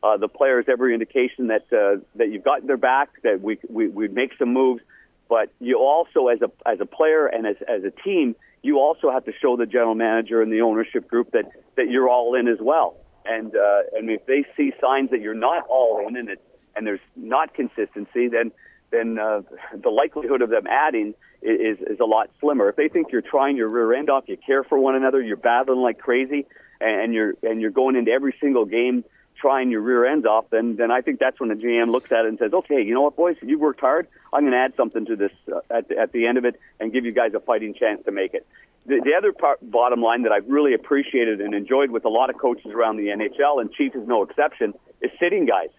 uh, 0.05 0.17
the 0.17 0.27
players 0.27 0.65
every 0.67 0.93
indication 0.93 1.47
that 1.47 1.65
uh, 1.71 2.01
that 2.15 2.31
you've 2.31 2.43
got 2.43 2.65
their 2.65 2.77
back, 2.77 3.09
that 3.23 3.41
we 3.41 3.57
we 3.69 3.87
we 3.87 4.07
make 4.07 4.31
some 4.39 4.53
moves, 4.53 4.81
but 5.29 5.51
you 5.59 5.77
also 5.77 6.27
as 6.27 6.41
a 6.41 6.51
as 6.67 6.79
a 6.79 6.85
player 6.85 7.27
and 7.27 7.45
as 7.45 7.55
as 7.67 7.83
a 7.83 7.91
team, 7.91 8.35
you 8.63 8.79
also 8.79 9.11
have 9.11 9.25
to 9.25 9.31
show 9.41 9.55
the 9.55 9.65
general 9.65 9.95
manager 9.95 10.41
and 10.41 10.51
the 10.51 10.61
ownership 10.61 11.07
group 11.07 11.31
that 11.31 11.45
that 11.75 11.89
you're 11.89 12.09
all 12.09 12.35
in 12.35 12.47
as 12.47 12.57
well. 12.59 12.97
And 13.25 13.55
uh, 13.55 13.81
and 13.93 14.09
if 14.09 14.25
they 14.25 14.45
see 14.57 14.73
signs 14.81 15.11
that 15.11 15.21
you're 15.21 15.33
not 15.33 15.65
all 15.67 16.07
in 16.07 16.15
and 16.15 16.29
it, 16.29 16.41
and 16.75 16.85
there's 16.85 16.99
not 17.15 17.53
consistency, 17.53 18.27
then 18.27 18.51
then 18.95 19.19
uh, 19.19 19.41
the 19.73 19.89
likelihood 19.89 20.41
of 20.41 20.49
them 20.49 20.67
adding 20.67 21.13
is 21.41 21.77
is 21.79 21.99
a 21.99 22.05
lot 22.05 22.29
slimmer. 22.39 22.69
If 22.69 22.75
they 22.75 22.87
think 22.87 23.11
you're 23.11 23.21
trying 23.21 23.57
your 23.57 23.69
rear 23.69 23.93
end 23.93 24.09
off, 24.09 24.23
you 24.27 24.37
care 24.37 24.63
for 24.63 24.79
one 24.79 24.95
another, 24.95 25.21
you're 25.21 25.37
battling 25.37 25.81
like 25.81 25.99
crazy, 25.99 26.47
and 26.79 27.13
you're 27.13 27.33
and 27.43 27.61
you're 27.61 27.71
going 27.71 27.95
into 27.95 28.11
every 28.11 28.35
single 28.39 28.65
game 28.65 29.03
trying 29.39 29.69
your 29.69 29.81
rear 29.81 30.05
ends 30.05 30.25
off, 30.25 30.45
then 30.49 30.75
then 30.77 30.91
I 30.91 31.01
think 31.01 31.19
that's 31.19 31.39
when 31.39 31.49
the 31.49 31.55
GM 31.55 31.91
looks 31.91 32.11
at 32.11 32.25
it 32.25 32.29
and 32.29 32.39
says, 32.39 32.53
okay, 32.53 32.81
you 32.81 32.93
know 32.93 33.01
what, 33.01 33.15
boys, 33.15 33.35
you 33.41 33.59
worked 33.59 33.81
hard. 33.81 34.07
I'm 34.33 34.41
going 34.41 34.53
to 34.53 34.57
add 34.57 34.73
something 34.75 35.05
to 35.05 35.15
this 35.15 35.31
uh, 35.53 35.59
at 35.69 35.87
the, 35.87 35.97
at 35.97 36.11
the 36.11 36.25
end 36.25 36.37
of 36.37 36.45
it 36.45 36.59
and 36.79 36.91
give 36.91 37.05
you 37.05 37.11
guys 37.11 37.33
a 37.33 37.39
fighting 37.39 37.73
chance 37.73 38.03
to 38.05 38.11
make 38.11 38.33
it. 38.33 38.47
The, 38.85 39.01
the 39.03 39.13
other 39.17 39.33
part, 39.33 39.59
bottom 39.61 40.01
line 40.01 40.23
that 40.23 40.31
I've 40.31 40.47
really 40.47 40.73
appreciated 40.73 41.41
and 41.41 41.53
enjoyed 41.53 41.91
with 41.91 42.05
a 42.05 42.09
lot 42.09 42.29
of 42.29 42.37
coaches 42.37 42.71
around 42.71 42.97
the 42.97 43.07
NHL, 43.07 43.59
and 43.59 43.71
Chief 43.71 43.95
is 43.95 44.07
no 44.07 44.23
exception, 44.23 44.73
is 45.01 45.11
sitting 45.19 45.45
guys. 45.45 45.69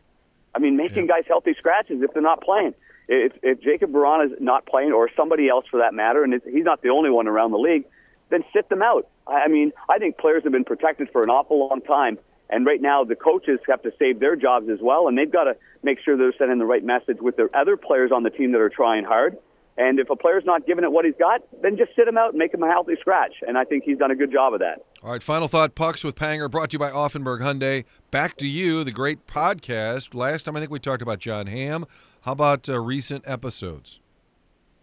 I 0.55 0.59
mean, 0.59 0.77
making 0.77 1.07
guys 1.07 1.25
healthy 1.29 1.55
scratches 1.59 2.03
if 2.03 2.13
they're 2.13 2.23
not 2.23 2.43
playing. 2.43 2.75
If, 3.09 3.33
if 3.43 3.61
Jakub 3.61 3.93
Vrana 3.93 4.27
is 4.27 4.33
not 4.41 4.67
playing, 4.67 4.93
or 4.93 5.09
somebody 5.17 5.49
else 5.49 5.65
for 5.71 5.79
that 5.79 5.95
matter, 5.95 6.25
and 6.25 6.35
he's 6.45 6.65
not 6.65 6.83
the 6.83 6.89
only 6.89 7.11
one 7.11 7.29
around 7.29 7.53
the 7.53 7.59
league, 7.59 7.85
then 8.31 8.43
sit 8.53 8.69
them 8.69 8.83
out. 8.83 9.09
I 9.27 9.43
I 9.45 9.49
mean, 9.49 9.73
I 9.89 9.99
think 9.99 10.19
players 10.19 10.43
have 10.43 10.53
been 10.53 10.65
protected 10.65 11.09
for 11.13 11.23
an 11.23 11.31
awful 11.31 11.69
long 11.69 11.81
time, 11.83 12.19
and 12.51 12.67
right 12.67 12.83
now 12.83 13.05
the 13.05 13.15
coaches 13.15 13.61
have 13.69 13.83
to 13.83 13.93
save 13.99 14.19
their 14.19 14.35
jobs 14.35 14.69
as 14.69 14.79
well, 14.81 15.07
and 15.09 15.17
they've 15.17 15.31
got 15.31 15.45
to 15.45 15.57
make 15.83 15.99
sure 16.05 16.17
they're 16.17 16.35
sending 16.37 16.59
the 16.59 16.67
right 16.67 16.85
message 16.85 17.19
with 17.21 17.37
their 17.37 17.55
other 17.57 17.77
players 17.77 18.11
on 18.13 18.25
the 18.25 18.31
team 18.31 18.53
that 18.53 18.61
are 18.61 18.69
trying 18.69 19.05
hard. 19.05 19.39
And 19.79 20.01
if 20.01 20.09
a 20.09 20.17
player's 20.17 20.45
not 20.47 20.67
giving 20.67 20.85
it 20.85 20.91
what 20.91 21.05
he's 21.05 21.15
got, 21.19 21.43
then 21.63 21.77
just 21.77 21.95
sit 21.95 22.09
him 22.09 22.17
out 22.17 22.31
and 22.31 22.39
make 22.39 22.55
him 22.55 22.63
a 22.63 22.67
healthy 22.67 22.95
scratch. 22.99 23.35
And 23.47 23.59
I 23.59 23.65
think 23.65 23.85
he's 23.85 23.99
done 23.99 24.11
a 24.11 24.17
good 24.17 24.33
job 24.33 24.55
of 24.55 24.61
that. 24.61 24.87
All 25.03 25.11
right, 25.11 25.23
final 25.23 25.49
thought 25.49 25.75
pucks 25.75 26.03
with 26.03 26.15
Panger 26.17 26.51
brought 26.51 26.71
to 26.71 26.75
you 26.77 26.79
by 26.79 26.91
Auffenberg 26.91 27.41
Hyundai. 27.41 27.85
Back 28.11 28.37
to 28.39 28.47
you, 28.47 28.85
the 28.85 28.91
great 28.91 29.27
podcast. 29.27 30.15
Last 30.15 30.45
time 30.45 30.57
I 30.57 30.61
think 30.61 30.71
we 30.71 30.79
talked 30.79 31.03
about 31.03 31.19
Jon 31.19 31.47
Hamm. 31.47 31.85
How 32.27 32.33
about 32.33 32.69
uh, 32.69 32.81
recent 32.81 33.23
episodes? 33.25 34.01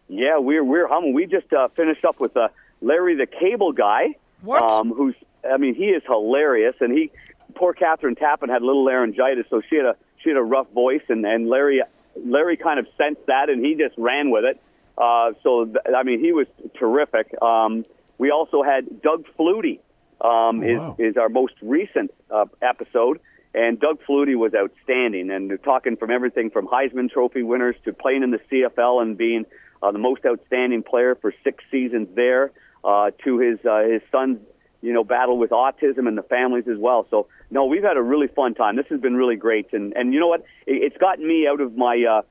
Yeah, 0.07 0.37
we're 0.37 0.63
we're 0.63 0.87
humming. 0.87 1.13
We 1.13 1.25
just 1.25 1.51
uh, 1.51 1.67
finished 1.75 2.05
up 2.05 2.17
with 2.17 2.37
uh, 2.37 2.47
Larry 2.79 3.17
the 3.17 3.25
Cable 3.27 3.73
Guy. 3.73 4.15
What? 4.41 4.63
Um, 4.71 4.93
who's? 4.93 5.13
I 5.43 5.57
mean, 5.57 5.75
he 5.75 5.87
is 5.87 6.01
hilarious, 6.07 6.75
and 6.79 6.97
he. 6.97 7.11
Poor 7.55 7.73
Kathryn 7.73 8.17
Tappen 8.17 8.47
had 8.47 8.61
a 8.61 8.65
little 8.65 8.85
laryngitis, 8.85 9.45
so 9.49 9.61
she 9.69 9.75
had 9.75 9.85
a 9.85 9.95
she 10.23 10.29
had 10.29 10.37
a 10.37 10.41
rough 10.41 10.69
voice, 10.71 11.01
and 11.09 11.25
and 11.25 11.49
Larry 11.49 11.81
Larry 12.15 12.55
kind 12.55 12.79
of 12.79 12.87
sensed 12.97 13.25
that, 13.27 13.49
and 13.49 13.63
he 13.63 13.75
just 13.75 13.97
ran 13.97 14.31
with 14.31 14.45
it. 14.45 14.61
Uh, 14.97 15.33
so 15.43 15.65
th- 15.65 15.77
I 15.93 16.03
mean, 16.03 16.21
he 16.21 16.31
was 16.31 16.47
terrific. 16.79 17.35
Um, 17.41 17.83
we 18.17 18.31
also 18.31 18.63
had 18.63 19.01
Doug 19.01 19.25
Flutie. 19.37 19.79
Um, 20.21 20.63
is 20.63 20.79
wow. 20.79 20.95
is 20.97 21.17
our 21.17 21.27
most 21.27 21.55
recent 21.61 22.13
uh, 22.31 22.45
episode, 22.61 23.19
and 23.53 23.79
Doug 23.79 23.99
Flutie 24.07 24.35
was 24.35 24.53
outstanding. 24.55 25.29
And 25.29 25.51
talking 25.63 25.95
from 25.95 26.11
everything 26.11 26.49
from 26.49 26.67
Heisman 26.67 27.09
Trophy 27.09 27.43
winners 27.43 27.75
to 27.85 27.93
playing 27.93 28.23
in 28.23 28.31
the 28.31 28.39
CFL 28.51 29.01
and 29.01 29.17
being 29.17 29.45
uh, 29.81 29.91
the 29.91 29.99
most 29.99 30.25
outstanding 30.25 30.83
player 30.83 31.15
for 31.15 31.33
six 31.43 31.63
seasons 31.69 32.07
there, 32.15 32.51
uh, 32.83 33.11
to 33.23 33.39
his 33.39 33.59
uh, 33.65 33.83
his 33.83 34.01
son's 34.11 34.39
you 34.81 34.93
know 34.93 35.03
battle 35.03 35.37
with 35.37 35.51
autism 35.51 36.07
and 36.07 36.17
the 36.17 36.23
families 36.23 36.67
as 36.67 36.77
well. 36.77 37.07
So 37.09 37.27
no, 37.49 37.65
we've 37.65 37.83
had 37.83 37.97
a 37.97 38.01
really 38.01 38.27
fun 38.27 38.55
time. 38.55 38.75
This 38.75 38.87
has 38.89 38.99
been 38.99 39.15
really 39.15 39.35
great, 39.35 39.73
and 39.73 39.93
and 39.93 40.13
you 40.13 40.19
know 40.19 40.27
what? 40.27 40.41
It, 40.65 40.83
it's 40.83 40.97
gotten 40.97 41.27
me 41.27 41.47
out 41.47 41.61
of 41.61 41.75
my. 41.77 42.03
Uh, 42.09 42.21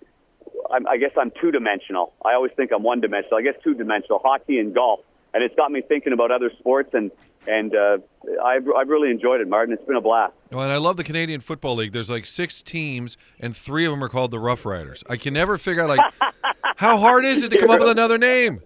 I 0.70 0.96
guess 0.96 1.10
I'm 1.18 1.32
two 1.40 1.50
dimensional. 1.50 2.12
I 2.24 2.34
always 2.34 2.52
think 2.52 2.70
I'm 2.74 2.82
one 2.82 3.00
dimensional. 3.00 3.38
I 3.38 3.42
guess 3.42 3.54
two 3.64 3.74
dimensional, 3.74 4.20
hockey 4.22 4.58
and 4.58 4.74
golf, 4.74 5.00
and 5.34 5.42
it's 5.42 5.54
got 5.54 5.70
me 5.70 5.82
thinking 5.82 6.12
about 6.12 6.30
other 6.30 6.50
sports 6.58 6.90
and 6.94 7.10
and 7.46 7.74
uh, 7.74 7.98
I've 8.44 8.66
I've 8.76 8.88
really 8.88 9.10
enjoyed 9.10 9.40
it, 9.40 9.48
Martin. 9.48 9.74
It's 9.74 9.84
been 9.84 9.96
a 9.96 10.00
blast. 10.00 10.34
Well, 10.50 10.62
and 10.62 10.72
I 10.72 10.76
love 10.76 10.96
the 10.96 11.04
Canadian 11.04 11.40
Football 11.40 11.76
League. 11.76 11.92
There's 11.92 12.10
like 12.10 12.26
six 12.26 12.62
teams, 12.62 13.16
and 13.40 13.56
three 13.56 13.84
of 13.84 13.90
them 13.90 14.02
are 14.04 14.08
called 14.08 14.30
the 14.30 14.38
Rough 14.38 14.64
Riders. 14.64 15.02
I 15.08 15.16
can 15.16 15.34
never 15.34 15.58
figure 15.58 15.82
out 15.82 15.88
like 15.88 16.00
how 16.76 16.98
hard 16.98 17.24
is 17.24 17.42
it 17.42 17.50
to 17.50 17.58
come 17.58 17.70
up 17.70 17.80
with 17.80 17.88
another 17.88 18.18
name? 18.18 18.62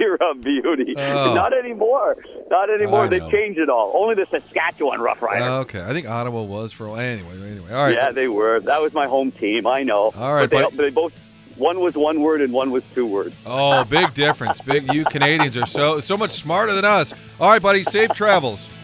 You're 0.00 0.16
a 0.16 0.34
beauty. 0.34 0.94
Oh. 0.96 1.34
Not 1.34 1.56
anymore. 1.56 2.16
Not 2.50 2.68
anymore. 2.68 3.08
They 3.08 3.20
changed 3.30 3.60
it 3.60 3.68
all. 3.68 3.92
Only 3.94 4.16
the 4.16 4.26
Saskatchewan 4.26 5.00
Rough 5.00 5.22
Riders. 5.22 5.48
Okay, 5.48 5.80
I 5.80 5.92
think 5.92 6.08
Ottawa 6.08 6.42
was 6.42 6.72
for 6.72 6.88
anyway. 6.98 7.34
Anyway, 7.34 7.72
all 7.72 7.84
right. 7.84 7.94
Yeah, 7.94 8.10
they 8.10 8.26
were. 8.26 8.60
That 8.60 8.82
was 8.82 8.92
my 8.92 9.06
home 9.06 9.30
team. 9.30 9.66
I 9.66 9.84
know. 9.84 10.12
All 10.16 10.34
right, 10.34 10.50
but 10.50 10.70
they, 10.70 10.76
buddy. 10.76 10.76
they 10.76 10.90
both. 10.90 11.12
One 11.58 11.80
was 11.80 11.94
one 11.94 12.20
word 12.20 12.40
and 12.40 12.52
one 12.52 12.70
was 12.70 12.84
two 12.94 13.04
words. 13.06 13.34
Oh, 13.44 13.84
big 13.84 14.14
difference. 14.14 14.60
Big. 14.60 14.92
You 14.92 15.04
Canadians 15.04 15.56
are 15.56 15.66
so 15.66 16.00
so 16.00 16.16
much 16.16 16.30
smarter 16.30 16.72
than 16.72 16.84
us. 16.84 17.12
All 17.40 17.50
right, 17.50 17.60
buddy. 17.60 17.84
Safe 17.84 18.10
travels. 18.14 18.68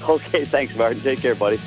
Okay, 0.00 0.44
thanks, 0.44 0.76
Martin. 0.76 1.00
Take 1.02 1.20
care, 1.20 1.34
buddy. 1.34 1.58